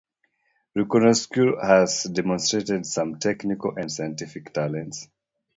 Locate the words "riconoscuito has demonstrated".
0.75-2.87